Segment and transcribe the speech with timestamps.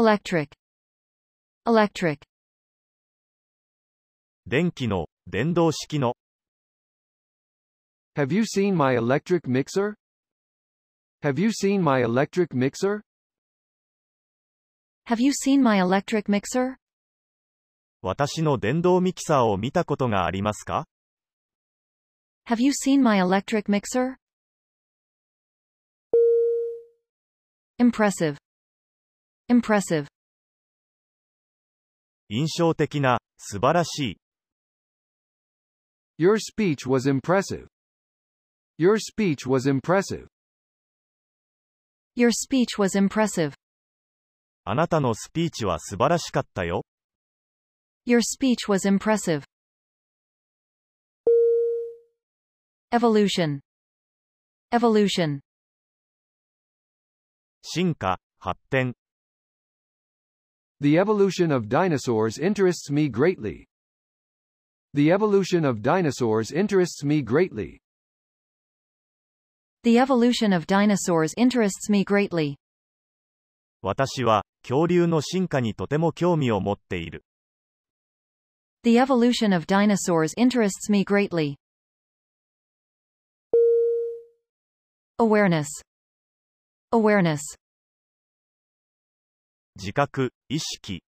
[0.00, 0.56] electric,
[1.66, 2.26] electric,
[4.46, 6.16] 電気の、電動式の、
[8.16, 9.96] Have you seen my electric mixer?
[11.22, 13.02] Have you seen my electric mixer?
[15.04, 16.76] have you seen my electric mixer?
[18.00, 20.86] 私の電動ミキサーを見たことがありますか
[22.48, 24.16] Have you seen my electric mixer?
[27.78, 28.38] Impressive,
[29.50, 30.06] impressive,
[32.28, 34.16] 印象的な、素晴らしい。
[36.18, 37.66] Your speech was impressive.
[38.78, 40.28] Your speech was impressive.
[42.16, 43.54] your speech was impressive,
[44.64, 46.84] あなたのスピーチは素晴らしかったよ。
[48.06, 49.44] your speech was impressive.
[52.92, 53.60] Evolution,
[54.72, 55.40] evolution,
[57.62, 58.94] 進化、発展。
[60.81, 63.67] The evolution of dinosaurs interests me greatly.
[64.93, 67.79] The evolution of dinosaurs interests me greatly.
[69.85, 72.57] the evolution of dinosaurs interests me greatly.
[73.83, 77.23] 私は、恐竜の進化にとても興味を持っている。
[78.81, 81.55] The evolution of dinosaurs interests me greatly.
[85.19, 85.67] Awareness.
[86.91, 87.41] Awareness.
[89.76, 91.02] 自覚、意識。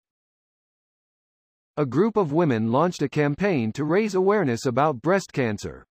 [1.76, 5.84] A group of women launched a campaign to raise awareness about breast cancer.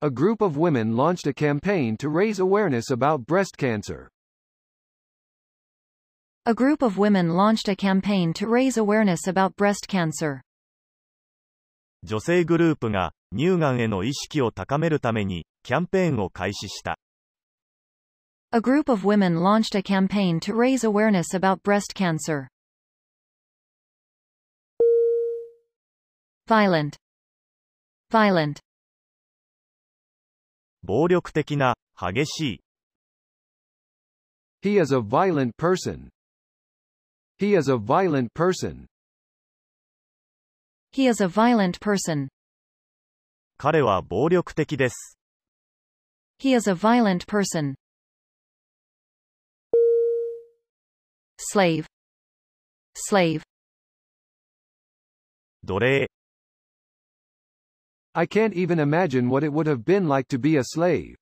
[0.00, 4.08] A group of women launched a campaign to raise awareness about breast cancer.
[6.46, 10.40] A group of women launched a campaign to raise awareness about breast cancer.
[12.02, 16.96] 女性グループが、乳がんへの意識を高めるために、キャンペーンを開始した。
[18.51, 22.47] A group of women launched a campaign to raise awareness about breast cancer.
[26.47, 26.95] Violent.
[28.11, 28.59] Violent.
[30.83, 32.61] 暴力的な、激しい。
[34.61, 36.09] He is a violent person.
[37.39, 38.85] He is a violent person.
[40.91, 42.29] He is a violent person.
[43.57, 45.17] 彼は暴力的です。
[46.39, 47.75] He is a violent person.
[51.39, 51.85] Slave.
[52.95, 53.43] Slave.
[55.63, 56.07] 奴隷。
[58.13, 61.17] I can't even imagine what it would have been like to be a slave.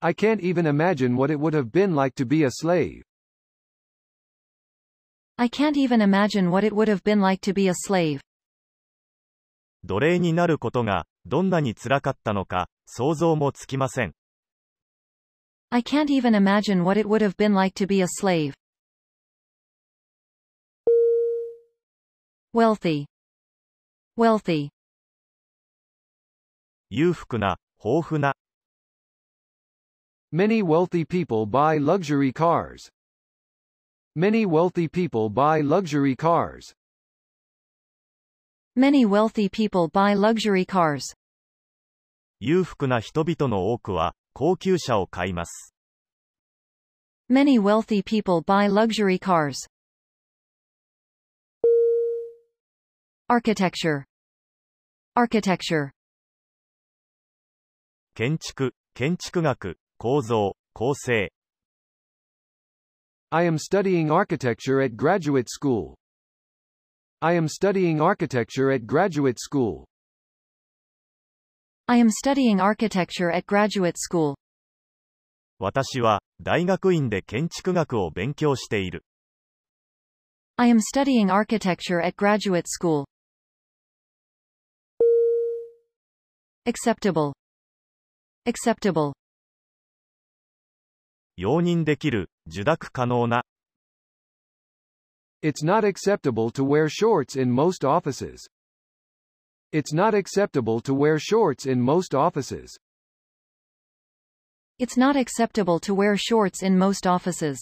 [0.00, 3.02] I can't even imagine what it would have been like to be a slave.
[5.36, 8.20] I can't even imagine what it would have been like to be a slave.
[9.84, 14.14] 奴隷になることが、どんなに辛かったのか、想像もつきません。
[15.70, 18.54] I can't even imagine what it would have been like to be a slave.
[22.52, 23.06] Wealthy.
[24.16, 24.70] Wealthy.
[26.90, 28.34] 裕福な、豊富な。
[30.30, 32.90] Many wealthy people buy luxury cars.
[34.14, 36.74] Many wealthy people buy luxury cars.
[38.76, 41.14] Many wealthy people buy luxury cars.
[42.40, 45.74] 裕福な人々の多くは、 高級車を買います。
[47.30, 49.56] Many wealthy people buy luxury cars.
[53.28, 54.04] Architecture.
[55.14, 55.92] Architecture.
[58.14, 61.32] 建築、建築学、構造、構成。
[63.30, 65.96] I am studying architecture at graduate school.
[67.20, 69.86] I am studying architecture at graduate school.
[71.86, 74.34] I am studying architecture at graduate school.
[75.58, 79.04] 私は、大学院で建築学を勉強している。
[80.56, 83.04] I am studying architecture at graduate school.
[86.66, 87.32] Acceptable.
[88.46, 89.12] Acceptable.
[91.36, 93.44] 容認できる、受諾可能な。
[95.42, 98.48] It's not acceptable to wear shorts in most offices.
[99.73, 102.79] It's not acceptable to wear shorts in most offices.
[104.79, 107.57] It's not acceptable to wear shorts in most offices.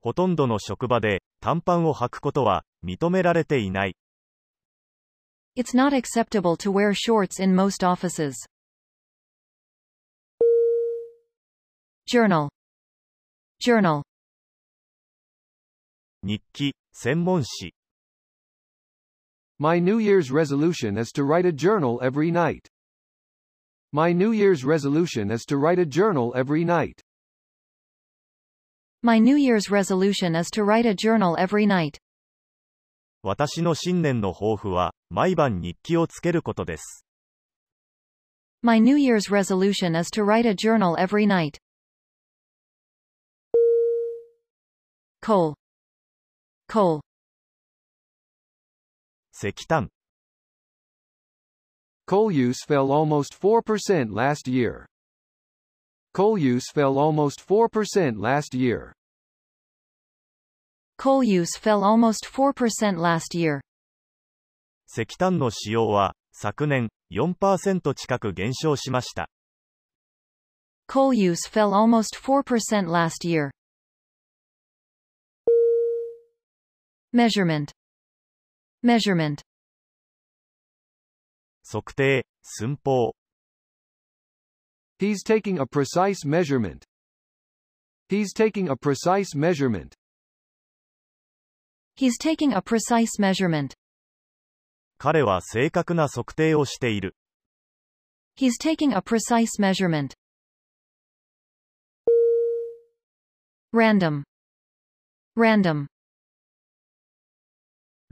[0.00, 3.96] ほとんどの職場で、短パンを履くことは、認められていない。
[5.56, 8.34] It's not acceptable to wear shorts in most offices.
[12.06, 12.48] Journal.
[13.60, 14.02] Journal.
[16.24, 17.74] 日記、専門誌。
[19.59, 22.69] My New Year's resolution is to write a journal every night.
[23.91, 27.01] My New Year's resolution is to write a journal every night.
[29.03, 31.99] My New Year's resolution is to write a journal every night.
[33.21, 37.05] 私の新年の抱負は、毎晩日記をつけることです。
[38.61, 41.57] My New Year's resolution is to write a journal every night.
[45.21, 45.55] Coal.
[46.69, 47.01] Coal.
[49.34, 49.88] 石炭、
[52.06, 54.84] Coal use fell almost 4% last year.
[56.12, 58.92] Coal use fell almost 4% last year.
[60.98, 63.62] Coal use fell almost 4% last year.
[64.86, 69.30] 石炭の使用は、昨年、4%近く減少しました。
[70.86, 73.50] Coal use fell almost 4% last year.
[77.14, 77.72] Measurement.
[78.83, 79.41] Measurement.
[81.63, 83.13] 測定、寸法、
[84.99, 86.83] He's taking a precise measurement.
[88.09, 89.95] He's taking a precise measurement.
[91.95, 93.73] He's taking a precise measurement.
[94.97, 97.15] 彼は正確な測定をしている。
[98.35, 100.13] He's taking a precise measurement.
[103.71, 104.23] Random.
[105.37, 105.87] Random.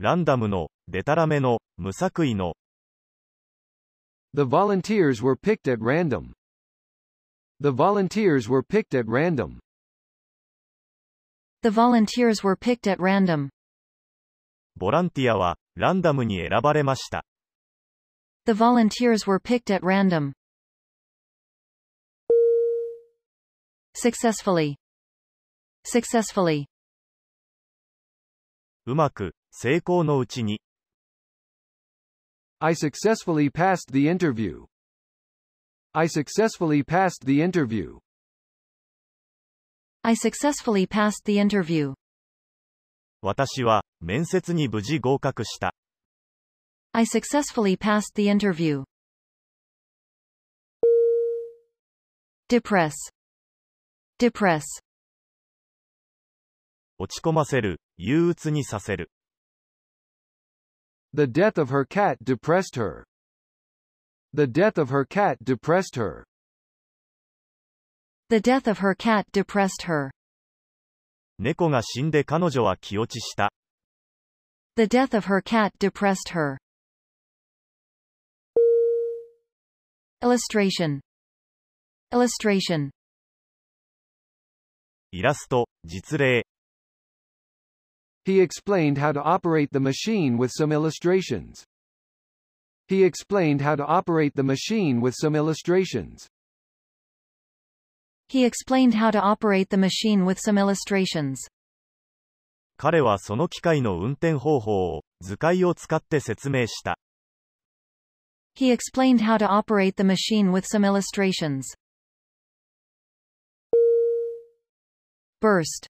[0.03, 2.55] ランダムの、デタラメの、無作為の、
[4.33, 6.33] The volunteers were picked at random.
[7.61, 9.59] The volunteers were picked at random.
[11.61, 13.47] The volunteers were picked at random.
[14.75, 17.23] ボランティアは、ランダムに選ばれました。
[18.45, 20.33] The volunteers were picked at random.
[23.95, 24.75] Successfully.
[25.85, 26.65] Successfully.
[28.85, 30.59] うまく、成功のうちに、
[32.59, 34.65] I successfully passed the interview.
[35.93, 37.99] I successfully passed the interview.
[40.01, 41.93] I successfully passed the interview.
[43.21, 45.75] 私は、面接に無事合格した。
[46.91, 48.83] I successfully passed the interview.
[52.49, 52.93] Depress.
[54.19, 54.63] Depress.
[56.97, 59.11] 落ち込ませる、憂鬱にさせる。
[61.13, 63.05] The death of her cat depressed her.
[64.33, 66.25] The death of her cat depressed her.
[68.29, 70.11] The death of her cat depressed her.
[71.37, 73.51] 猫が死んで彼女は気落ちした。
[74.75, 76.57] The death of her cat depressed her.
[80.23, 80.99] Illustration.
[82.11, 82.89] Illustration.
[85.11, 86.47] イラスト、実例、
[88.24, 91.64] He explained how to operate the machine with some illustrations.
[92.88, 96.26] He explained how to operate the machine with some illustrations.
[98.28, 101.38] He explained how to operate the machine with some illustrations.
[102.76, 106.98] 彼はその機械の運転方法を、図解を使って説明した。
[108.54, 111.64] He explained how to operate the machine with some illustrations.
[115.40, 115.88] Burst.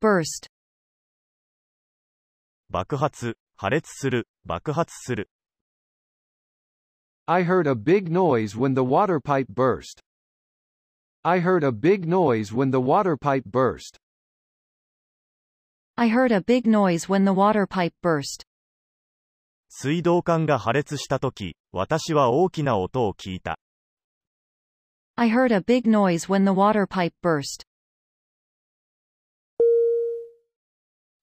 [0.00, 0.48] Burst.
[2.73, 5.29] 爆発、破裂する、爆発する。
[7.27, 10.01] I heard a big noise when the water pipe burst.
[11.21, 13.99] I heard a big noise when the water pipe burst.
[15.95, 18.43] I heard a big noise when the water pipe burst.
[19.69, 23.59] 水道管が破裂した時、私は大きな音を聞いた。
[25.15, 27.67] I heard a big noise when the water pipe burst.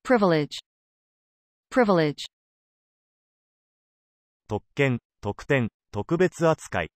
[0.05, 0.70] Privilege.
[1.70, 2.26] Privilege.
[4.48, 6.92] 特権、特典、特別扱い。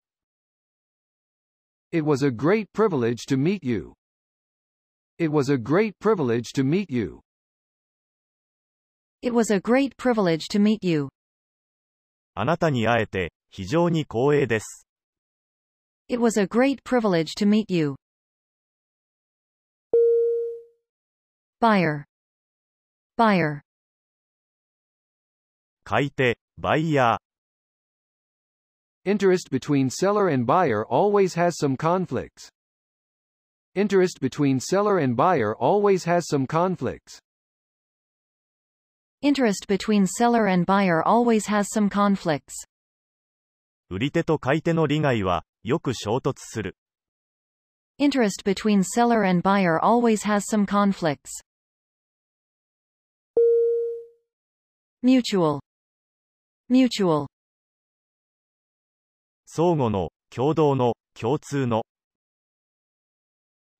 [1.92, 3.94] It was a great privilege to meet you.
[5.18, 7.22] It was a great privilege to meet you.
[9.22, 11.10] It was a great privilege to meet you.
[12.34, 14.86] あなたに会えて、非常に光栄です。
[16.10, 17.96] It was a great privilege to meet you.
[21.62, 22.04] Buyer.
[23.18, 23.62] Buyer.
[25.84, 27.18] 買い手、バイヤー。
[29.06, 32.50] Interest between seller and buyer always has some conflicts.
[33.76, 37.20] Interest between seller and buyer always has some conflicts.
[39.22, 42.66] Interest between seller and buyer always has some conflicts.
[43.90, 46.76] 売り手と買い手の利害は、よく衝突する。
[48.00, 51.44] Interest between seller and buyer always has some conflicts.
[55.04, 55.62] Mutual.
[56.71, 57.27] Mutual.
[59.45, 61.83] 相互の、共同の、共通の。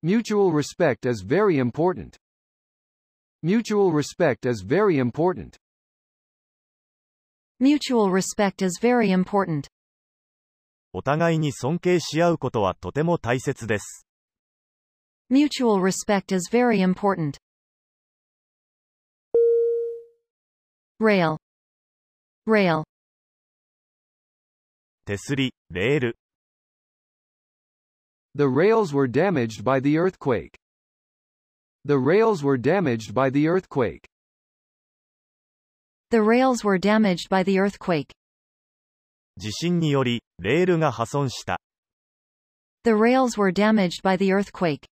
[0.03, 2.17] Mutual respect is very important.
[3.41, 5.55] Mutual respect is very important.
[7.61, 9.69] Mutual respect is very important.
[10.91, 14.05] お互いに尊敬し合うことはとても大切です。
[15.31, 17.37] Mutual respect is very important.
[20.99, 21.37] Rail.
[22.46, 22.84] Rail.
[25.04, 26.16] 手すり、レール、
[28.36, 30.58] The rails were damaged by the earthquake.
[31.86, 34.06] The rails were damaged by the earthquake.
[36.10, 38.12] The rails were damaged by the earthquake.
[39.38, 41.60] 地震により、レールが破損した。
[42.84, 44.86] The rails were damaged by the earthquake.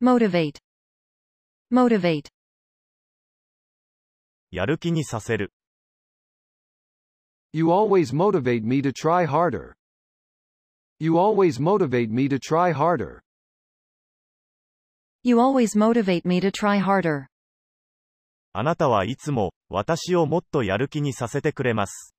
[0.00, 0.60] Motivate.
[1.72, 2.28] Motivate.
[4.55, 5.51] やる気にさせる。
[7.51, 9.73] You always motivate me to try harder.
[10.97, 13.19] You always motivate me to try harder.
[15.23, 17.25] You always motivate me to try harder.
[18.53, 22.15] あなたはいつも、私をもっとやる気にさせてくれます。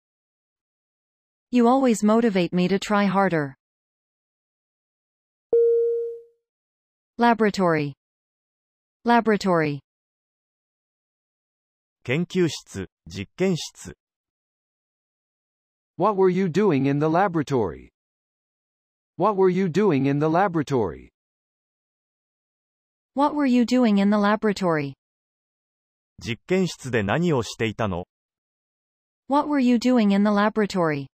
[1.50, 3.54] You always motivate me to try harder.
[7.18, 7.94] Laboratory.
[9.06, 9.85] Laboratory.
[12.06, 13.96] 研究室、実験室、
[15.96, 17.90] What were you doing in the laboratory?
[19.16, 21.10] What were you doing in the laboratory?
[23.14, 24.94] What were you doing in the laboratory?
[26.20, 28.06] 実験室で何をしていたの
[29.26, 31.08] What were you doing in the laboratory?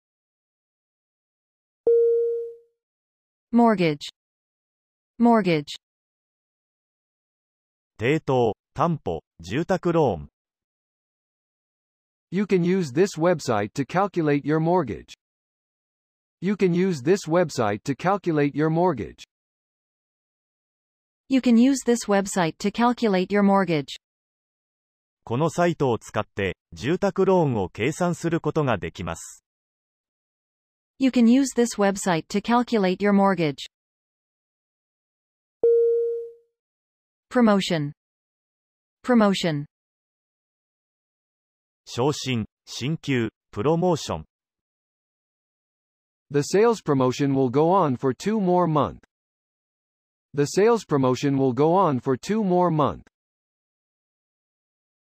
[3.52, 4.08] Mortgage.
[5.20, 5.76] Mortgage.
[7.96, 10.30] 抵当、担保、住宅ローン。
[12.31, 15.13] You can use this website to calculate your mortgage.
[16.41, 19.23] You can use this website to calculate your mortgage.
[21.29, 23.95] You can use this website to calculate your mortgage.
[25.23, 29.43] このサイトを使って、住宅ローンを計算することができます。
[30.99, 33.65] You can use this website to calculate your mortgage.
[37.29, 37.91] Promotion.
[39.03, 39.65] Promotion.
[41.86, 44.24] 昇進、進級、プロモーション。
[46.30, 49.00] The sales promotion will go on for two more months.
[50.32, 53.02] The sales promotion will go on for two more months.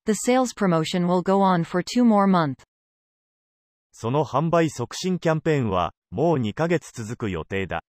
[0.05, 2.65] The sales promotion will go on for two more months.
[3.93, 7.83] その販売促進キャンペーンは、もう2ヶ月続く予定だ。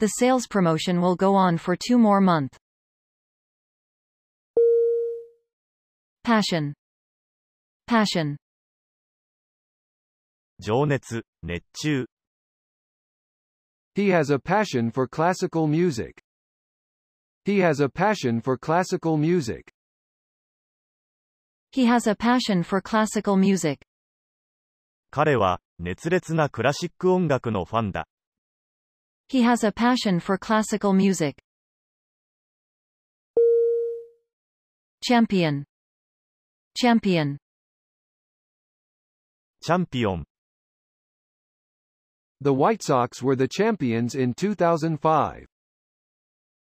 [0.00, 2.58] The sales promotion will go on for two more months.
[6.22, 6.74] Passion.
[7.89, 8.37] Passion.
[10.59, 12.07] 情熱、熱中。
[13.95, 16.21] He has a passion for classical music.
[17.45, 19.71] He has a passion for classical music.
[21.71, 23.85] He has a passion for classical music.
[25.11, 28.07] 彼は、熱烈なクラシック音楽のファンだ。
[29.29, 31.41] He has a passion for classical music.
[35.01, 35.65] Champion.
[36.75, 37.37] Champion.
[39.61, 40.25] チャンピオン。
[42.41, 45.45] The White Sox were the champions in 2005.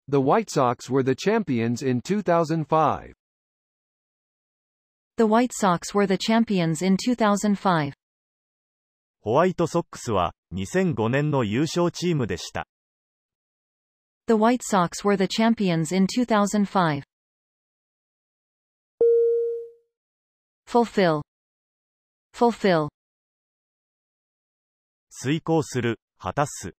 [0.09, 3.13] The White Sox were the champions in 2005.
[5.17, 7.93] The White Sox were the champions in 2005.
[9.21, 12.67] ホワイトソックスは、2005年の優勝チームでした。
[14.27, 17.03] The White Sox were the champions in 2005.
[20.65, 21.21] Fulfill.
[22.33, 22.89] Fulfill.
[25.09, 26.73] 遂行する、果たす。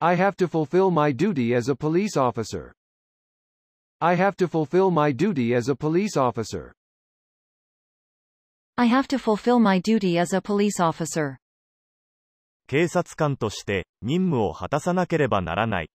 [0.00, 2.72] I have to fulfill my duty as a police officer.
[4.00, 6.72] I have to fulfill my duty as a police officer.
[8.76, 11.38] I have to fulfill my duty as a police officer.
[12.68, 15.90] 警察官として、任務を果たさなければならない。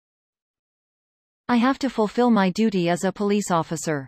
[1.47, 4.07] I have to fulfill my duty as a police officer.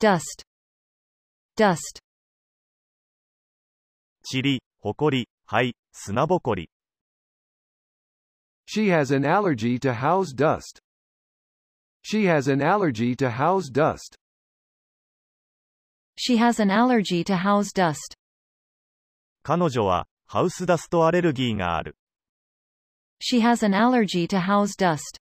[0.00, 0.44] Dust.
[1.56, 2.00] Dust.
[4.24, 6.70] 塵、埃、灰、砂ぼこり。
[8.66, 10.80] She has an allergy to house dust.
[12.02, 14.16] She has an allergy to house dust.
[16.16, 18.16] She has an allergy to house dust.
[19.42, 21.96] 彼女は、ハウスダストアレルギーがある。
[23.20, 25.18] She has an allergy to house dust.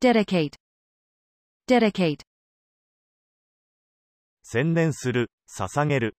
[0.00, 0.56] Dedicate.
[1.68, 2.18] Dedicate.
[4.42, 6.16] 専念する、捧げる。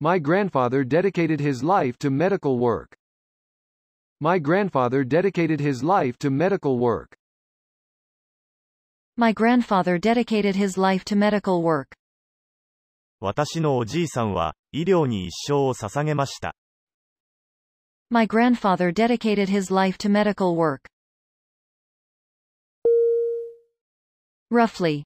[0.00, 2.96] My grandfather dedicated his life to medical work.
[4.18, 7.16] My grandfather dedicated his life to medical work.
[9.16, 11.96] My grandfather dedicated his life to medical work.
[13.20, 16.56] 私のおじいさんは、医療に一生を捧げました。
[18.08, 20.88] My grandfather dedicated his life to medical work.
[24.54, 25.04] Roughly.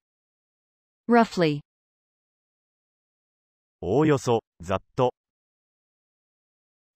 [1.08, 1.60] Roughly.
[3.80, 5.12] おおよそ、ざっと。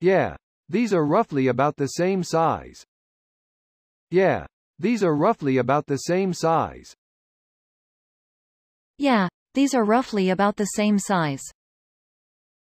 [0.00, 0.36] Yeah,
[0.70, 2.84] these are roughly about the same size.
[4.10, 4.46] Yeah,
[4.80, 6.94] these are roughly about the same size.
[8.98, 11.40] Yeah, these are roughly about the same size.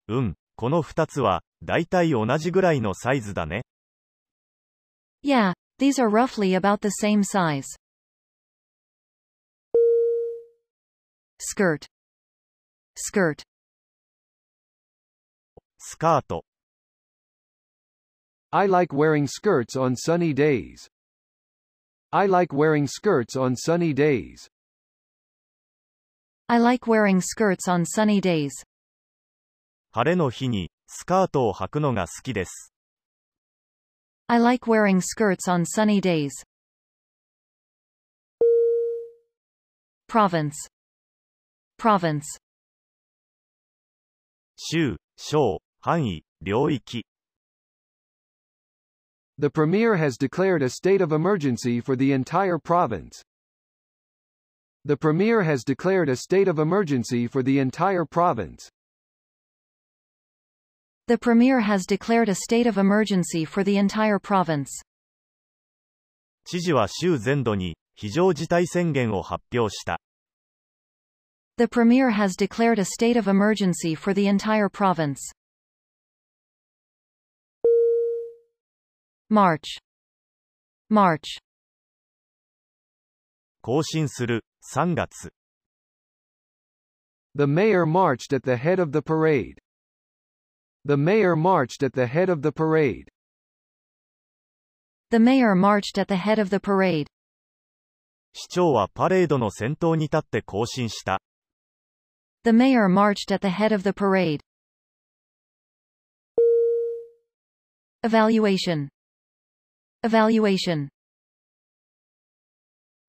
[0.09, 3.65] うん、この二つは、だいたい同じぐらいのサイズだね。
[5.23, 7.65] Yeah, these are roughly about the same size.
[11.41, 11.87] Skirt.
[12.97, 13.43] Skirt.
[15.79, 16.45] スカート。
[18.51, 20.89] I like wearing skirts on sunny days.
[22.11, 24.49] I like wearing skirts on sunny days.
[26.49, 28.51] I like wearing skirts on sunny days.
[29.93, 32.73] 晴れの日に、スカートを履くのが好きです。
[34.29, 36.31] I like wearing skirts on sunny days.
[40.09, 40.53] Province.
[41.81, 42.39] Province.
[44.57, 47.05] 州、省、範囲、領域。
[49.39, 53.23] The Premier has declared a state of emergency for the entire province.
[54.87, 58.71] The Premier has declared a state of emergency for the entire province.
[61.09, 64.83] The Premier has declared a state of emergency for the entire province.
[66.45, 70.01] 知事は州全土に、非常事態宣言を発表した。
[71.61, 75.21] The Premier has declared a state of emergency for the entire province.
[79.31, 79.79] March.
[80.91, 81.39] March.
[83.63, 85.33] 更新する、3月。
[87.35, 89.59] The mayor marched at the head of the parade.
[90.85, 93.09] The mayor marched at the head of the parade.
[95.11, 97.07] The mayor marched at the head of the parade.
[98.35, 101.23] 市長はパレードの先頭に立って行進した。
[102.45, 104.41] The mayor marched at the head of the parade.
[108.03, 108.89] Evaluation.
[110.03, 110.89] Evaluation.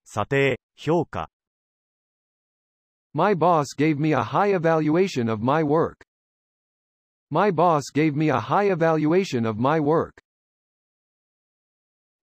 [0.05, 1.29] 査定、評価。
[3.13, 6.05] My boss gave me a high evaluation of my work.
[7.29, 10.21] My boss gave me a high evaluation of my work.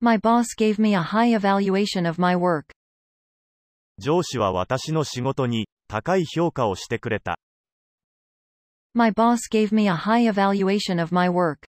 [0.00, 2.74] My boss gave me a high evaluation of my work.
[3.98, 7.38] 上司は私の仕事に、 高い評価をしてくれた。
[8.94, 11.66] My boss gave me a high evaluation of my work.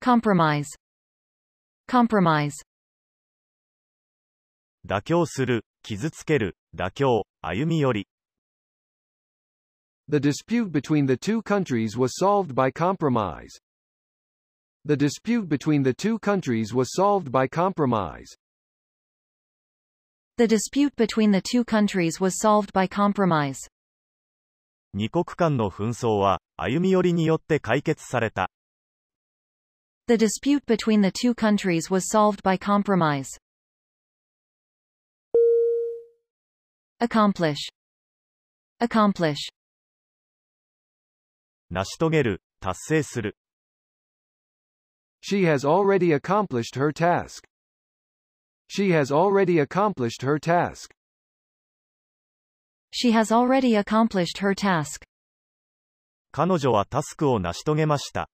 [0.00, 0.66] Compromise.
[1.88, 2.52] Compromise.
[4.86, 8.08] 妥協する、傷つける、妥協、歩み寄り。
[10.08, 13.58] The dispute between the two countries was solved by compromise.
[14.84, 18.36] The dispute between the two countries was solved by compromise.
[20.40, 23.58] The dispute between the two countries was solved by compromise.
[24.92, 28.50] 二国間の紛争は、歩み寄りによって解決された。
[30.08, 33.28] The dispute between the two countries was solved by compromise.
[37.00, 37.70] Accomplish.
[38.80, 39.50] Accomplish.
[41.70, 43.36] 成し遂げる、達成する。
[45.20, 47.46] She has already accomplished her task.
[48.70, 50.92] She has already accomplished her task.
[52.90, 55.04] She has already accomplished her task.
[56.32, 58.28] 彼女はタスクを成し遂げました。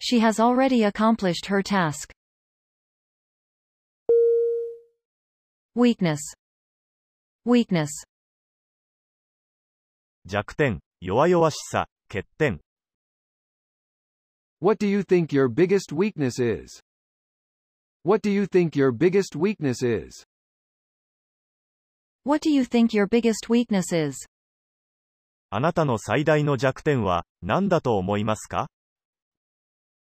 [0.00, 2.12] She has already accomplished her task.
[5.76, 6.20] Weakness.
[7.46, 7.88] Weakness.
[10.26, 12.60] 弱点、弱々しさ、欠点。
[14.60, 16.82] What do you think your biggest weakness is?
[18.09, 20.25] What do you think your biggest weakness is?
[22.23, 24.27] What do you think your biggest weakness is?
[25.51, 28.67] あなたの最大の弱点は、何だと思いますか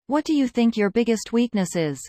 [0.07, 1.99] What do you think your biggest weakness is?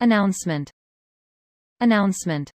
[0.00, 0.72] Announcement.
[1.80, 2.50] Announcement.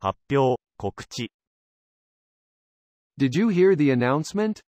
[0.00, 1.30] 発表、告知。
[3.16, 4.65] Did you hear the announcement?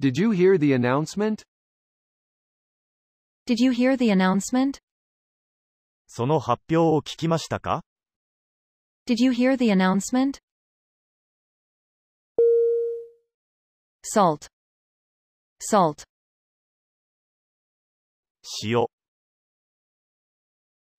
[0.00, 1.42] Did you hear the announcement?
[3.46, 4.78] Did you hear the announcement?
[6.06, 7.82] その発表を聞きましたか
[9.06, 10.38] Did you hear the announcement?
[14.02, 14.48] Salt.
[15.60, 16.04] Salt.
[18.64, 18.86] 塩、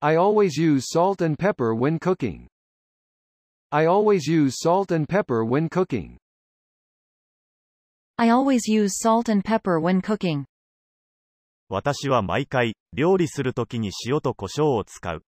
[0.00, 2.48] I always use salt and pepper when cooking.
[3.70, 6.18] I always use salt and pepper when cooking.
[8.16, 10.44] I always use salt and pepper when cooking.
[11.68, 15.24] 私は毎回、料理するときに塩と胡椒を使う。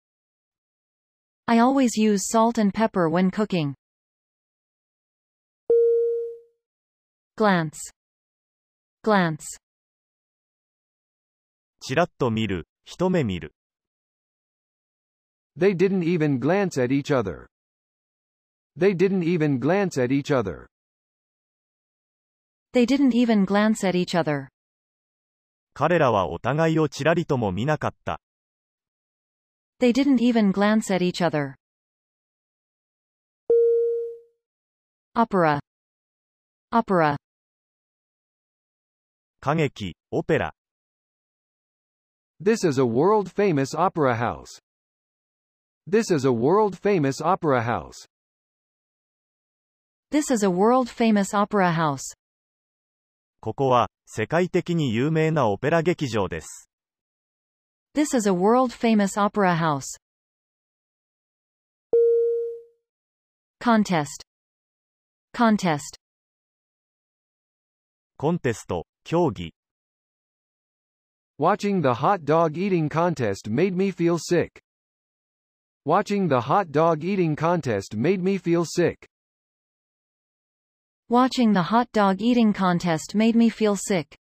[1.46, 3.74] I always use salt and pepper when cooking.
[7.36, 7.78] Glance.
[9.02, 9.44] Glance.
[11.80, 13.54] ちらっと見る、一目見る。
[15.56, 17.46] They didn't even glance at each other.
[18.76, 20.68] They didn't even glance at each other.
[22.72, 24.48] They didn't even glance at each other.
[25.74, 28.20] 彼らはお互いをちらりとも見なかった。
[29.80, 31.54] They didn't even glance at each other.
[35.14, 35.60] Opera.
[36.72, 37.16] Opera.
[39.40, 40.52] 歌劇、オペラ。
[42.40, 44.60] This is a world famous opera house.
[45.88, 48.06] This is a world famous opera house.
[50.10, 52.14] This is a world famous opera house.
[53.43, 56.69] ここは、世界的に有名なオペラ劇場です。
[57.93, 59.83] This is a world famous opera house.
[63.61, 64.23] Contest.
[65.35, 65.99] Contest.
[68.15, 69.53] コンテスト、競技。
[71.37, 74.63] Watching the hot dog eating contest made me feel sick.
[75.83, 79.09] Watching the hot dog eating contest made me feel sick.
[81.09, 84.17] Watching the hot dog eating contest made me feel sick.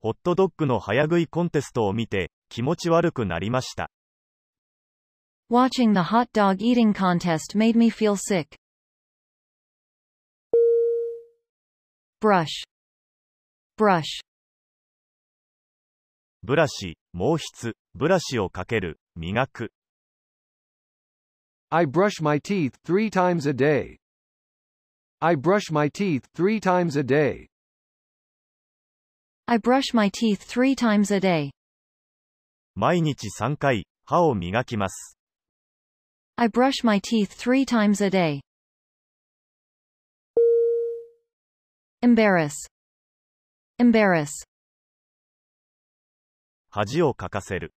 [0.00, 3.90] ホットドッグの早食いコンテストを見て、気持ち悪くなりました。
[5.50, 8.56] Watching the hot dog eating contest made me feel sick.
[12.22, 12.64] Brush.
[13.76, 14.22] Brush.
[16.42, 19.72] ブラシ、毛筆、ブラシをかける、磨く。
[21.68, 23.98] I brush my teeth three times a day.
[25.21, 27.47] I brush my teeth three times a day.
[29.47, 31.51] I brush my teeth three times a day.
[32.75, 35.17] 毎日3回、歯を磨きます。
[36.35, 38.41] I brush my teeth three times a day.
[42.01, 42.53] Embarrass.
[43.79, 44.29] Embarrass.
[46.69, 47.73] 恥をかかせる。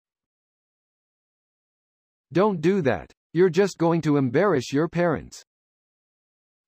[2.33, 3.12] Don't do that.
[3.35, 5.45] You're just going to embarrass your parents.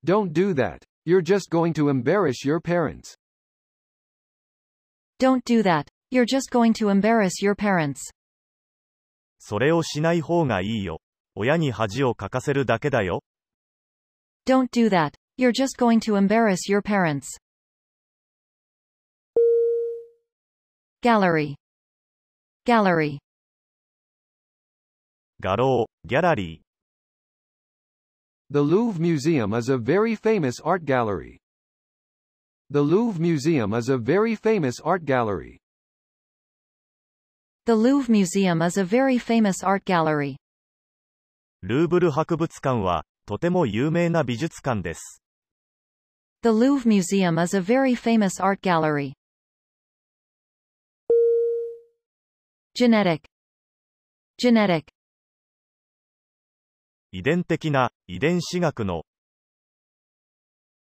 [0.06, 0.84] Don't do that.
[1.06, 3.16] You're just going to embarrass your parents.
[5.20, 5.88] Don't do that.
[6.12, 8.02] You're just going to embarrass your parents.
[9.40, 11.00] それをしない方がいいよ。
[11.36, 13.24] 親に恥をかかせるだけだよ。
[14.46, 15.14] Don't do that.
[15.38, 17.28] You're just going to embarrass your parents.
[21.02, 21.56] Gallery.
[22.66, 23.20] Gallery.
[25.42, 26.63] 画廊、ギャラリー。
[28.53, 31.39] The Louvre Museum is a very famous art gallery.
[32.71, 35.59] The Louvre Museum is a very famous art gallery.
[37.67, 40.37] The Louvre Museum is a very famous art gallery.
[41.63, 45.23] ルーブル博物館は、とても有名な美術館です。
[46.43, 49.13] The Louvre Museum is a very famous art gallery.
[52.75, 53.25] Genetic.
[54.39, 54.87] Genetic.
[57.16, 59.04] 遺伝的な、遺伝子学の、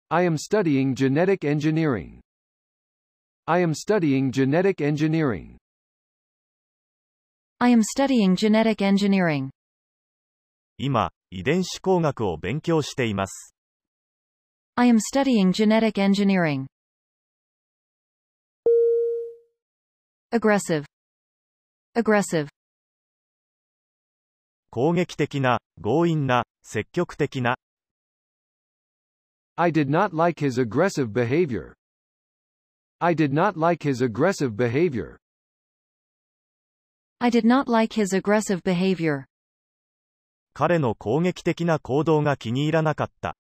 [0.09, 2.19] I am studying genetic engineering.
[3.45, 5.57] I am studying genetic engineering.
[7.61, 9.51] I am studying genetic engineering.
[10.79, 13.55] 今、遺伝子工学を勉強しています。
[14.75, 16.67] I am studying genetic engineering.
[20.33, 20.87] Aggressive.
[21.95, 22.49] Aggressive.
[24.71, 27.57] 攻撃的な、強引な、積極的な、
[29.59, 31.75] I did not like his aggressive behavior.
[33.01, 35.17] I did not like his aggressive behavior.
[37.19, 39.25] I did not like his aggressive behavior.
[40.53, 43.35] 彼の攻撃的な行動が気に入らなかった。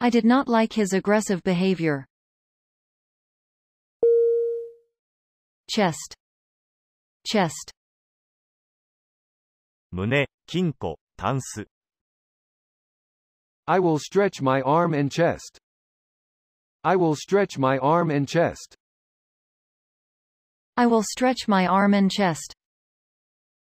[0.00, 2.04] I did not like his aggressive behavior.
[5.68, 6.16] Chest.
[7.24, 7.72] Chest.
[9.92, 11.68] 胸、筋骨、タンス。
[13.66, 15.60] I will stretch my arm and chest.
[16.82, 18.76] I will stretch my arm and chest.
[20.76, 22.54] I will stretch my arm and chest.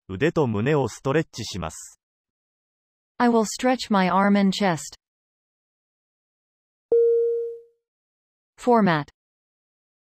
[0.07, 1.99] 腕と胸をストレッチします。
[3.17, 4.97] I will stretch my arm and chest.
[8.57, 9.05] Format.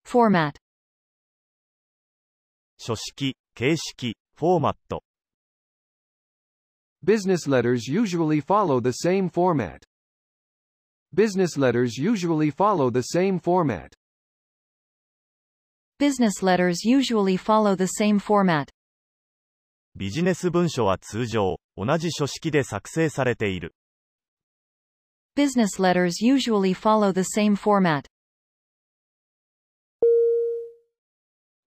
[0.05, 0.55] Format.
[2.77, 5.03] 書式、形式、フォーマット。
[7.04, 9.85] Business letters usually follow the same format.
[11.14, 13.94] Business letters usually follow the same format.
[15.98, 18.70] Business letters usually follow the same format.
[19.96, 23.74] ビジネス文書は通常、同じ書式で作成されている。
[25.37, 28.07] Business letters usually follow the same format.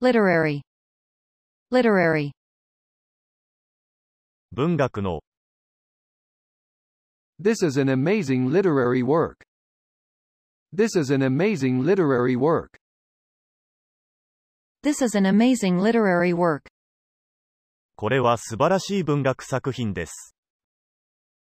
[0.01, 0.61] Literary.
[1.71, 2.31] Literary.
[4.54, 5.22] 文学の、
[7.40, 9.46] This is an amazing literary work.
[10.74, 12.78] This is an amazing literary work.
[14.82, 16.68] This is an amazing literary work.
[17.96, 20.34] これは素晴らしい文学作品です。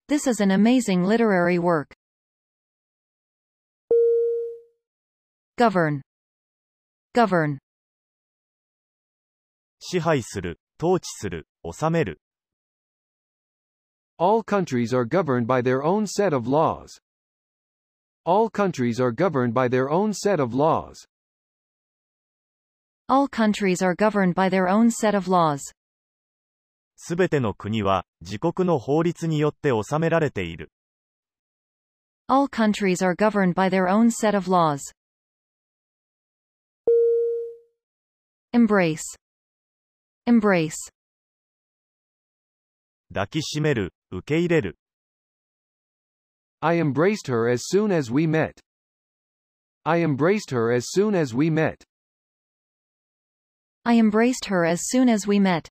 [0.09, 1.95] This is an amazing literary work.
[5.59, 6.01] Govern.
[7.15, 7.59] Govern.
[9.79, 12.23] 支配する、統治する、治める。
[14.18, 17.00] All countries are governed by their own set of laws.
[18.26, 21.08] All countries are governed by their own set of laws.
[23.08, 25.62] All countries are governed by their own set of laws.
[26.96, 30.70] すべての国は、自国の法律によって治められている。
[32.28, 34.82] All countries are governed by their own set of laws.
[38.54, 39.02] Embrace.
[40.28, 40.76] Embrace.
[43.12, 44.79] 抱きしめる、 受け入れる。
[46.61, 48.61] I embraced her as soon as we met.
[49.83, 51.85] I embraced her as soon as we met.
[53.83, 55.69] I embraced her as soon as we met.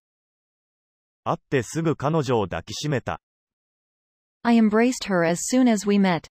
[1.24, 3.22] 会ってすぐ彼女を抱きしめた。
[4.44, 6.28] I embraced her as soon as we met.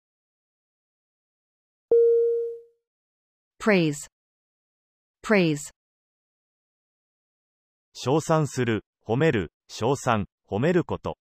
[3.60, 4.08] Praise.
[5.22, 5.70] Praise.
[7.92, 11.18] 称賛する、褒める、称賛、褒めること。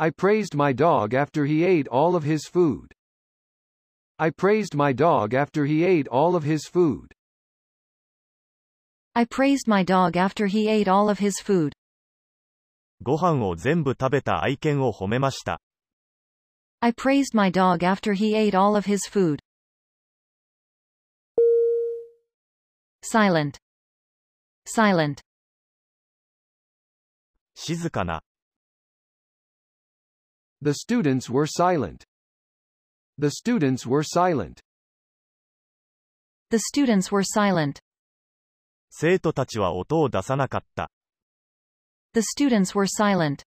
[0.00, 2.92] I praised my dog after he ate all of his food.
[4.18, 7.12] I praised my dog after he ate all of his food.
[9.14, 11.72] I praised my dog after he ate all of his food.
[13.02, 15.60] ご飯を全部食べた愛犬を褒めました。
[16.80, 19.40] I praised my dog after he ate all of his food.
[23.02, 23.58] Silent.
[24.66, 25.20] Silent.
[27.54, 28.22] 静かな。
[30.62, 32.04] The students were silent.
[33.18, 34.60] The students were silent.
[36.50, 37.80] The students were silent.
[38.90, 40.90] 生徒たちは音を出さなかった。
[42.14, 43.44] The students were silent.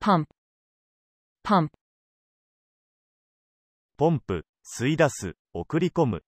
[0.00, 0.26] Pump.
[1.42, 1.70] Pump.
[3.96, 6.24] ポンプ、吸い出す、送り込む。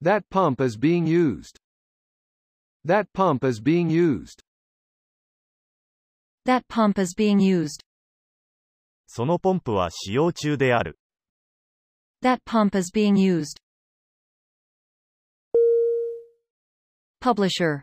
[0.00, 1.58] That pump is being used.
[2.84, 4.39] That pump is being used.
[6.44, 7.80] That pump is being used.
[9.06, 10.98] そのポンプは使用中である。
[12.22, 13.58] That pump is being used.
[17.20, 17.82] Publisher.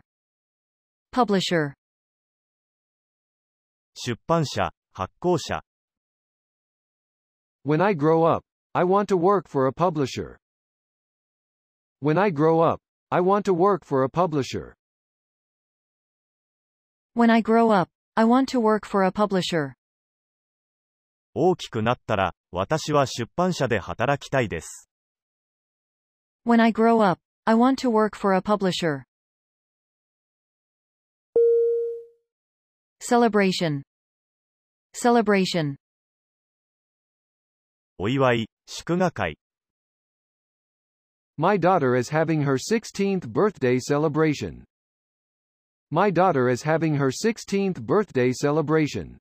[1.12, 1.74] Publisher.
[3.94, 5.62] 出版社、発行者。
[7.64, 10.38] When I grow up, I want to work for a publisher.
[12.00, 14.74] When I grow up, I want to work for a publisher.
[17.14, 19.74] When I grow up, I want to work for a publisher.
[21.34, 24.88] 大きくなったら、私は出版社で働きたいです。
[26.46, 29.04] When I grow up, I want to work for a publisher.
[33.00, 33.82] Celebration.
[34.94, 35.76] Celebration.
[37.98, 39.38] お祝い、祝賀会。
[41.36, 44.64] My daughter is having her 16th birthday celebration.
[45.90, 49.18] My daughter is having her 16th birthday celebration.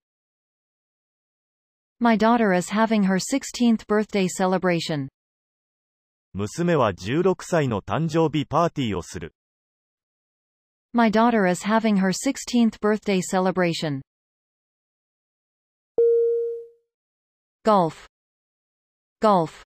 [1.99, 5.08] My daughter is having her 16th birthday celebration.
[6.34, 9.36] 娘は16歳の誕生日パーティーをする。
[10.93, 14.01] My daughter is having her 16th birthday celebration.
[17.63, 18.08] Golf.
[19.21, 19.63] Golf.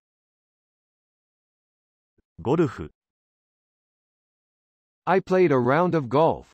[2.42, 2.92] ゴルフ。
[5.06, 6.54] I played a round of golf.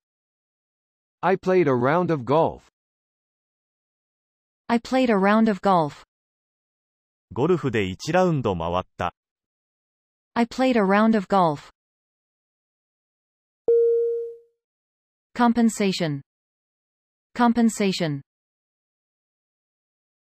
[1.20, 2.70] I played a round of golf.
[4.68, 6.04] I played a round of golf.
[7.32, 9.14] ゴルフで1ラウンド回った。
[10.34, 11.72] I played a round of golf.
[15.34, 16.22] Compensation.
[17.34, 18.22] Compensation.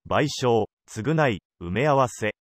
[0.08, 2.34] 賠償、償い、埋め合わせ。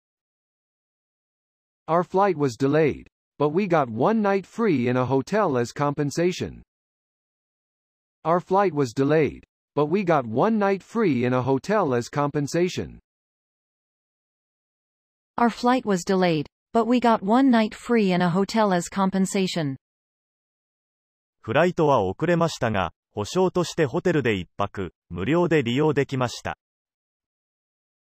[1.88, 3.06] Our flight was delayed,
[3.38, 6.62] but we got one night free in a hotel as compensation.
[8.25, 9.43] Our flight was delayed,
[9.75, 12.99] but we got one night free in a hotel as compensation.
[15.37, 19.77] Our flight was delayed, but we got one night free in a hotel as compensation.
[21.41, 26.57] フライトは遅れましたが、保証としてホテルで一泊、無料で利用できました。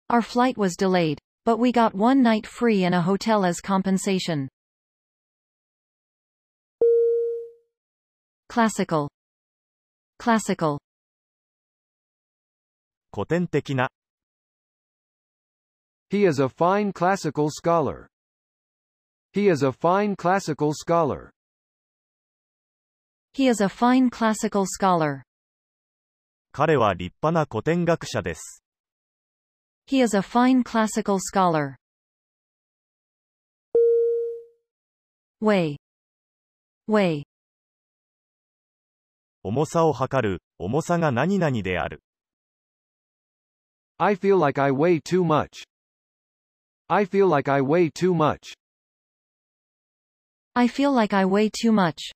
[0.10, 4.50] Our flight was delayed, but we got one night free in a hotel as compensation.
[8.48, 9.10] Classical.
[10.19, 10.79] classical
[13.11, 13.89] 古典的な
[16.11, 18.09] He is a fine classical scholar.
[19.33, 21.31] He is a fine classical scholar.
[23.35, 25.23] He is a fine classical scholar.
[26.53, 28.63] 彼は立派な古典学者です。
[29.87, 31.77] He is a fine classical scholar.
[35.41, 35.77] Weigh.
[36.89, 37.28] Weigh.
[39.43, 42.03] 重さを測る、重さが何々である。
[43.99, 45.65] I feel like I weigh too much.
[46.89, 48.55] I feel like I weigh too much.
[50.55, 52.13] I feel like I weigh too much.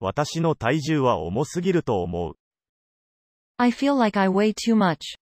[0.00, 2.34] 私の体重は重すぎると思う。
[3.56, 5.16] I feel like I weigh too much.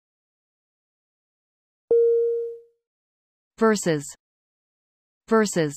[3.56, 4.02] Verses.
[5.28, 5.72] Verses.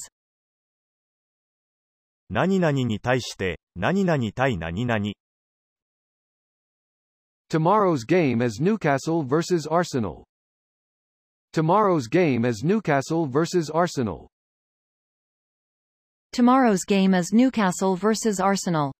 [2.30, 5.14] 何々に対して、何々対何々。
[7.50, 10.26] Tomorrow's game is Newcastle versus Arsenal.
[11.54, 14.28] Tomorrow's game is Newcastle versus Arsenal.
[16.34, 18.92] Tomorrow's game is Newcastle versus Arsenal.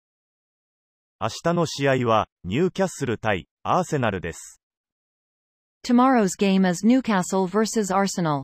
[1.20, 4.60] 明日の試合は、ニューキャッスル対、アーセナルです。
[5.84, 8.42] Tomorrow's game is Newcastle versus Arsenal.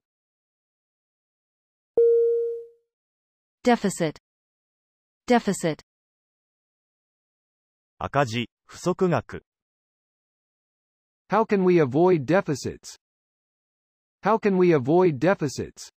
[3.65, 4.19] Deficit.
[5.27, 5.79] Deficit.
[7.99, 9.43] 赤字、不足額。
[11.31, 12.99] How can we avoid deficits?
[14.23, 15.89] How can we avoid deficits?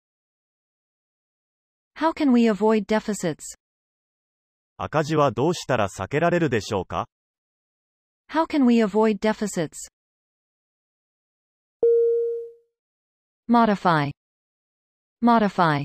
[1.97, 3.57] How can we avoid deficits?
[4.77, 7.09] 赤字はどうしたら避けられるでしょうか
[8.31, 9.89] How can we avoid deficits?
[13.49, 14.13] Modify.
[15.21, 15.85] Modify.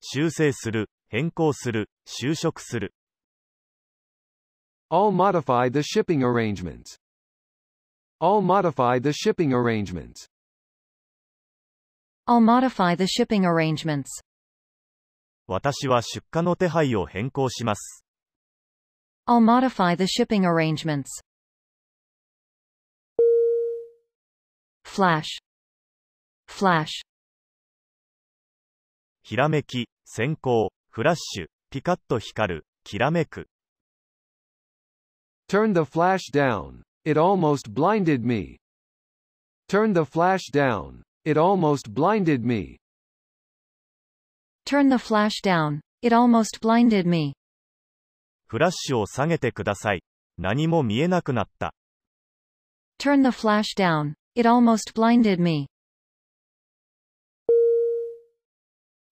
[0.00, 2.94] 修正する、変更する、就職する。
[4.90, 6.98] I'll modify the shipping arrangements.
[8.18, 10.30] I'll modify the shipping arrangements.
[12.26, 14.22] I'll modify the shipping arrangements.
[15.46, 18.06] 私は出荷の手配を変更します。
[19.26, 21.20] I'll modify the shipping arrangements.
[24.82, 25.42] Flash.
[26.48, 27.02] Flash.
[29.22, 33.48] ひらめき、閃光、フラッシュ、ピカッと光る、きらめく。
[35.48, 36.82] Turn the flash down.
[37.06, 38.58] It almost blinded me.
[39.68, 41.00] Turn the flash down.
[41.24, 42.76] It almost blinded me.
[44.66, 45.80] Turn the flash down.
[46.02, 47.32] It almost blinded me.
[48.46, 50.02] フラッシュを下げてください。
[50.36, 51.72] 何も見えなくなった。
[52.98, 54.12] Turn the flash down.
[54.34, 55.68] It almost blinded me.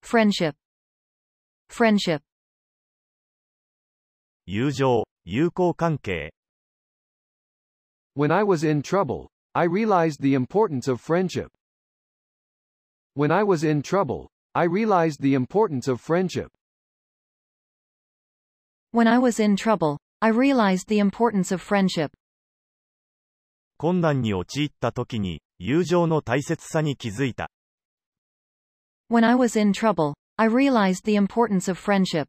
[0.02, 0.59] Friendship.
[1.69, 2.21] Friendship.
[4.45, 6.33] 友情、友好関係。
[8.15, 11.49] When I was in trouble, I realized the importance of friendship.
[13.15, 16.49] When I was in trouble, I realized the importance of friendship.
[18.91, 22.11] When I was in trouble, I realized the importance of friendship.
[23.77, 27.49] 困難に陥った時に、友情の大切さに気づいた。
[29.09, 32.27] When I was in trouble, I realized the importance of friendship.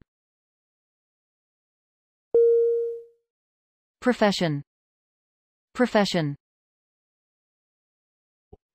[4.01, 4.63] Profession.
[5.75, 6.37] Profession.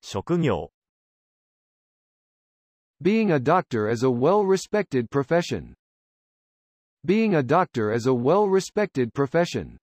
[0.02, 0.70] 職業。
[3.00, 5.74] Being a doctor is a well-respected profession.
[7.04, 9.78] Being a doctor is a well-respected profession.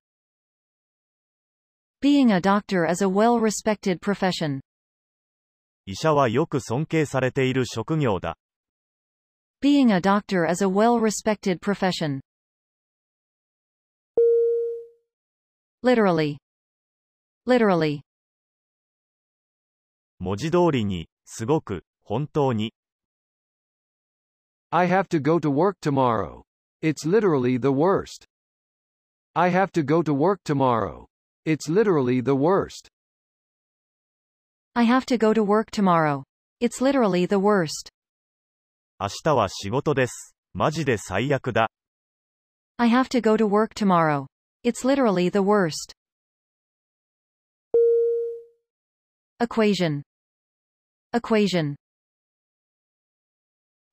[2.01, 4.61] Being a doctor is a well-respected profession.
[5.85, 8.37] 医者はよく尊敬されている職業だ。
[9.63, 12.21] Being a doctor is a well-respected profession.
[15.83, 16.37] Literally.
[17.45, 18.01] Literally.
[20.19, 22.73] 文字通りに、すごく、本当に。
[24.71, 26.43] I have to go to work tomorrow.
[26.81, 28.27] It's literally the worst.
[29.33, 31.07] I have to go to work tomorrow.
[31.45, 32.89] It's literally the worst.
[34.75, 36.23] I have to go to work tomorrow.
[36.59, 37.89] It's literally the worst.
[39.00, 40.36] 明日は仕事です。
[40.52, 41.68] マジで最悪だ。
[42.76, 44.26] I have to go to work tomorrow.
[44.62, 45.94] It's literally the worst.
[49.40, 50.02] Equation.
[51.12, 51.74] Equation.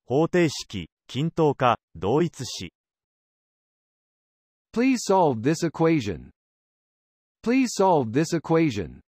[0.06, 2.72] 方程式、均等化、同一詞。
[4.72, 6.30] Please solve this equation.
[7.42, 9.00] Please solve this equation.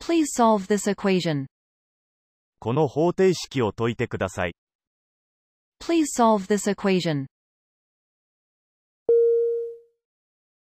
[0.00, 1.46] Please solve this equation.
[2.61, 4.55] この方程式を解いてください。
[5.79, 7.27] Please solve this equation.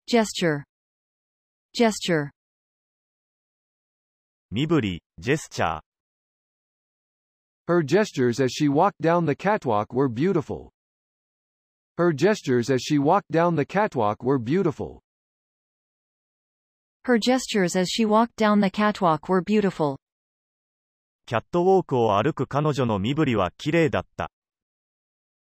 [0.07, 0.65] Gesture.
[1.77, 2.31] Gesture.
[4.51, 5.81] 身振り、ジェスチャー。
[7.69, 10.71] Her gestures as she walked down the catwalk were beautiful.
[11.97, 15.03] Her gestures as she walked down the catwalk were beautiful.
[17.05, 19.97] Her gestures as she walked down the catwalk were beautiful.
[21.27, 24.31] キャットウォークを歩く彼女の身振りは綺麗だった。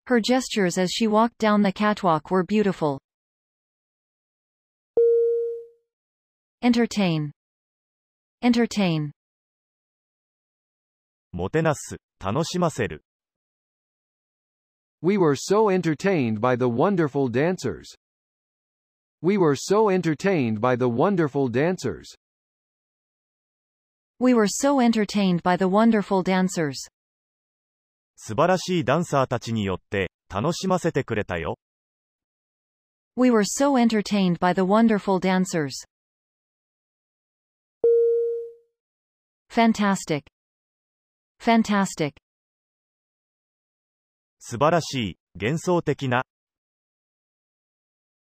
[0.07, 2.99] Her gestures as she walked down the catwalk were beautiful.
[6.63, 7.33] Entertain.
[8.43, 9.11] Entertain.
[11.33, 13.03] もてなす、楽しませる。
[15.01, 17.97] We were so entertained by the wonderful dancers.
[19.21, 22.17] We were so entertained by the wonderful dancers.
[24.19, 26.77] We were so entertained by the wonderful dancers.
[28.17, 31.59] 素晴らしいダンサーたちによって、楽しませてくれたよ。
[33.17, 35.73] We were so entertained by the wonderful dancers.
[39.51, 40.23] Fantastic.
[41.41, 42.15] Fantastic.
[44.39, 46.25] 素晴らしい、幻想的な。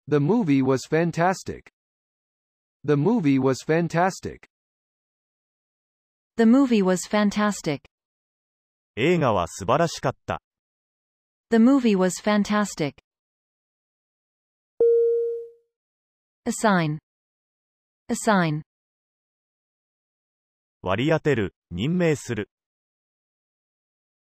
[0.09, 1.72] The movie was fantastic.
[2.85, 4.49] The movie was fantastic.
[6.37, 7.80] The movie was fantastic.
[8.97, 10.43] 映画は素晴らしかった。
[11.51, 12.95] The movie was fantastic.
[16.47, 16.99] Assign.
[18.09, 18.62] Assign.
[20.83, 22.51] 割り当てる、任命する。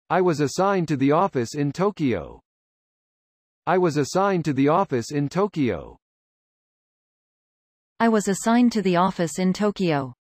[0.09, 2.41] I was assigned to the office in Tokyo.
[3.65, 5.97] I was assigned to the office in Tokyo.
[7.99, 10.13] I was assigned to the office in Tokyo.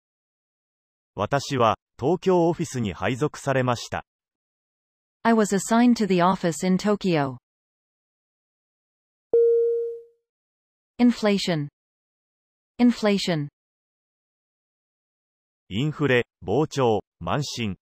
[1.20, 4.06] 私は、東京オフィスに配属されました。
[5.24, 7.38] I was assigned to the office in Tokyo.
[11.00, 11.68] Inflation.
[12.80, 13.48] Inflation.
[15.68, 17.76] インフレ、膨張、慢心。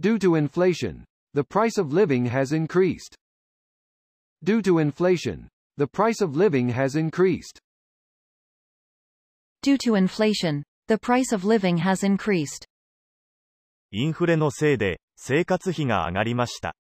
[0.00, 3.16] Due to inflation, the price of living has increased.
[4.42, 7.58] Due to inflation, the price of living has increased.
[9.62, 12.66] Due to inflation, the price of living has increased.
[13.90, 16.74] インフレのせいで、生活費が上がりました。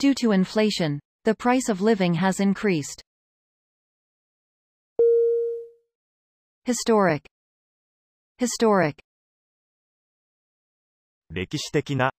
[0.00, 3.02] Due to inflation, the price of living has increased.
[6.66, 7.22] Historic.
[8.38, 8.96] Historic.
[11.30, 12.12] 歴史的な、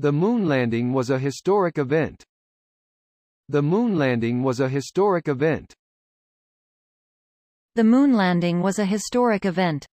[0.00, 2.24] The moon landing was a historic event.
[3.50, 5.74] The moon landing was a historic event.
[7.74, 9.86] The moon landing was a historic event.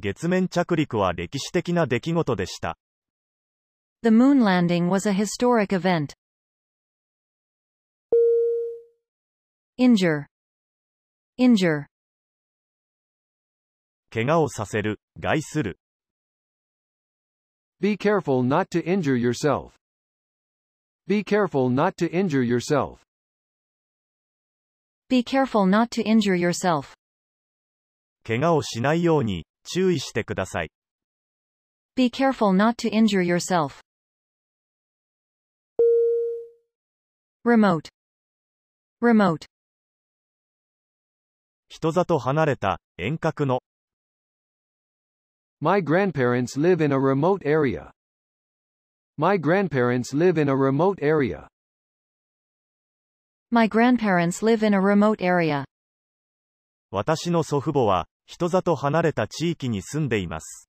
[0.00, 2.76] 月面着陸は歴史的な出来事でした。
[4.02, 6.14] The moon landing was a historic event.
[9.78, 10.26] Injure.
[11.38, 11.86] Injure.
[14.10, 15.78] 怪我をさせる、害する。
[17.80, 19.72] Be careful not to injure yourself.
[21.06, 23.00] Be careful not to injure yourself.
[25.08, 26.94] Be careful not to injure yourself.
[28.24, 30.70] 怪我をしないように、注意してください。
[31.96, 33.80] Be careful not to injure yourself.
[37.44, 37.88] Remote.
[39.00, 39.46] Remote.
[41.68, 43.60] 人里離れた、遠隔の。
[45.60, 47.90] My grandparents live in a remote area.
[49.16, 51.48] My grandparents live in a remote area.
[53.50, 55.64] My grandparents live in a remote area.
[56.90, 60.68] 私の祖父母は、人里離れた地域に住んでいます。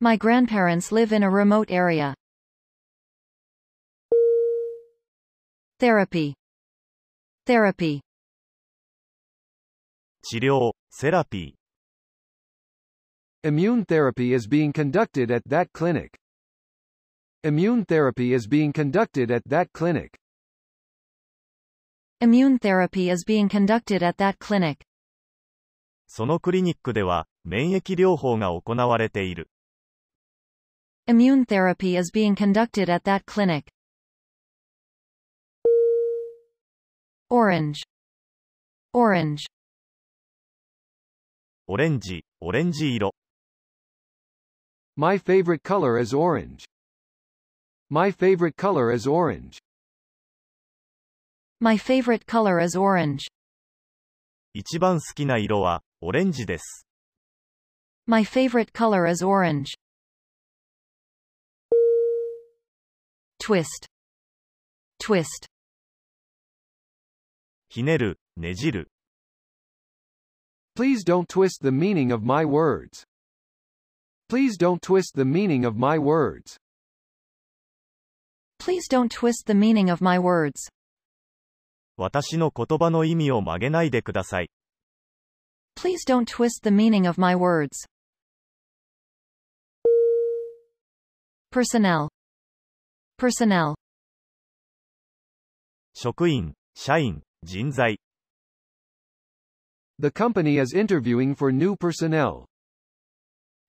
[0.00, 2.14] My grandparents live in a remote area.
[5.78, 6.34] Therapy.
[7.46, 8.00] Therapy.
[10.22, 11.60] 治療、セラピー。
[13.48, 16.18] Immune therapy is being conducted at that clinic.
[17.42, 20.18] Immune therapy is being conducted at that clinic.
[22.20, 24.84] Immune therapy is being conducted at that clinic.
[26.06, 29.48] そのクリニックでは、免疫療法が行われている。
[31.06, 33.64] Immune therapy is being conducted at that clinic.
[37.30, 37.84] Orange.
[38.92, 39.46] Orange.
[41.66, 43.14] オレンジ、オレンジ色。
[44.96, 46.66] My favorite color is orange.
[47.88, 49.58] My favorite color is orange.
[51.64, 53.26] My favorite color is orange.
[54.54, 56.86] 一番好きな色は、オレンジです。
[58.06, 59.76] My favorite color is orange.
[63.42, 63.86] Twist.
[65.02, 65.48] Twist.
[67.68, 68.90] ひねる、ねじる。
[70.76, 73.04] Please don't twist the meaning of my words.
[74.28, 76.56] Please don't twist the meaning of my words.
[78.58, 80.70] Please don't twist the meaning of my words.
[81.97, 84.49] 私の言葉の意味を曲げないでください。
[85.77, 87.69] Please don't twist the meaning of my words.
[91.51, 92.09] Personnel.
[93.17, 93.75] Personnel.
[95.93, 97.97] 職員、社員、人材。
[99.99, 102.45] The company is interviewing for new personnel.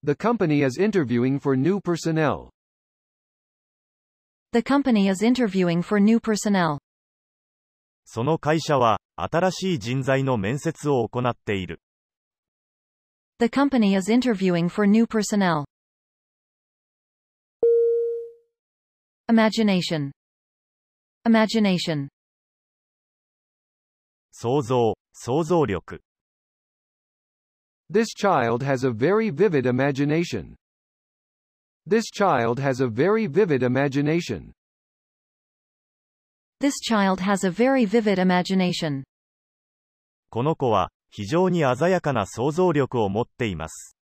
[0.02, 2.50] The company is interviewing for new personnel.
[4.52, 6.78] The company is interviewing for new personnel.
[8.06, 11.80] その会社は、新しい人材の面接を行っている。
[13.40, 15.64] The company is interviewing for new personnel.
[19.28, 20.12] Imagination.
[21.26, 22.08] Imagination.
[24.30, 26.00] 想像、想像力。
[27.90, 30.54] This child has a very vivid imagination.
[31.86, 34.52] This child has a very vivid imagination.
[36.59, 39.03] This child has a very vivid imagination.
[40.29, 43.97] この子は、非常に鮮やかな想像力を持っています。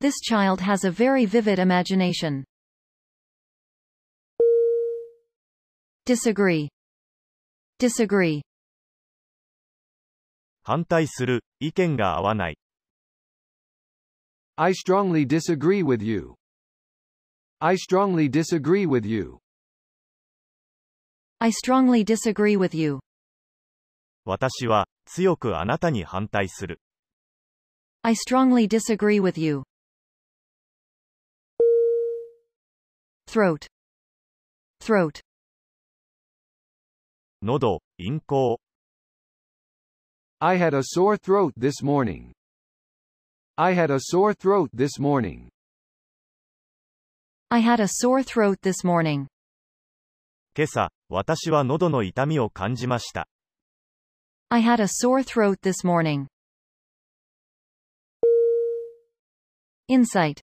[0.00, 2.44] This child has a very vivid imagination.
[6.06, 6.68] Disagree.
[7.80, 8.42] Disagree.
[10.62, 12.58] 反対する、意見が合わない。
[14.56, 16.34] I strongly disagree with you.
[17.58, 19.38] I strongly disagree with you.
[21.42, 23.00] I strongly disagree with you.
[24.24, 26.80] 私は、強くあなたに反対する。
[28.02, 29.64] I strongly disagree with you.
[33.26, 33.66] Throat.
[34.80, 35.20] Throat.
[37.42, 38.60] 喉、咽喉。
[40.40, 42.32] I had a sore throat this morning.
[43.56, 45.50] I had a sore throat this morning.
[47.50, 49.26] I had a sore throat this morning.
[50.54, 53.27] 今朝、 私は喉の痛みを感じました。
[54.49, 56.25] I had a sore throat this morning.
[59.87, 60.41] Insight.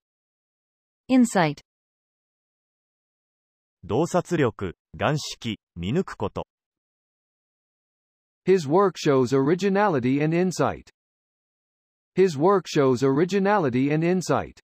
[1.11, 1.61] Insight.
[3.85, 6.47] 洞察力、眼識、見抜くこと。
[8.45, 10.85] His work shows originality and insight.
[12.15, 14.61] His work shows originality and insight.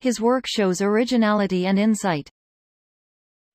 [0.00, 2.30] His work shows originality and insight.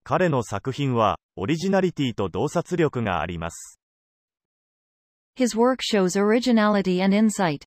[0.05, 3.79] 彼の作品は、オリジナリティと洞察力があります。
[5.37, 7.63] His work shows originality and insight.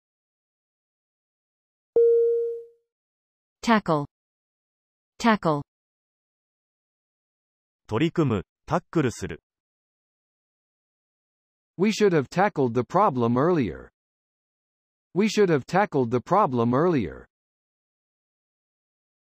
[3.63, 4.05] Tackle.
[5.19, 5.63] Tackle.
[7.89, 9.41] 取り組む、タックルする。
[11.79, 13.89] We should have tackled the problem earlier.
[15.15, 17.25] We should have tackled the problem earlier.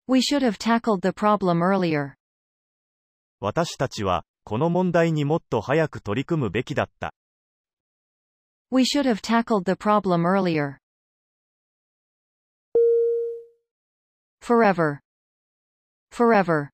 [0.07, 2.15] We should have tackled the problem earlier.
[3.39, 7.13] 私たちは、この問題にもっと早く取り組むべきだった。
[8.71, 10.77] We should have tackled the problem earlier.
[14.41, 14.99] Forever.
[16.11, 16.69] Forever.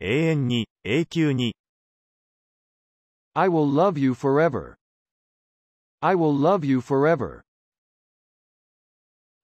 [0.00, 1.54] 永遠に、永久に、
[3.34, 4.74] I will love you forever.
[6.00, 7.42] I will love you forever.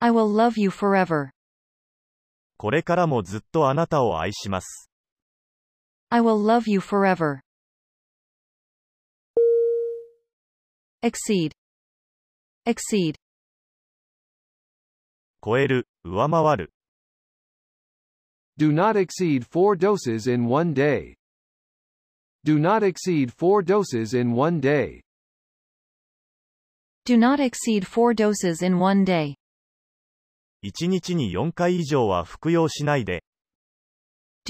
[0.00, 1.30] I will love you forever.
[2.56, 4.89] これからもずっとあなたを愛します。
[6.09, 7.41] I will love you forever.
[11.01, 11.51] Exceed.
[12.65, 13.15] Exceed.
[15.43, 16.73] 超える、上回る。
[18.57, 21.15] Do not exceed four doses in one day.
[22.45, 25.01] Do not exceed four doses in one day.
[27.05, 29.35] Do not exceed four doses in one day.
[30.63, 33.23] 1日に4回以上は服用しないで。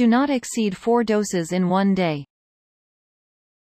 [0.00, 2.24] Do not exceed four doses in one day.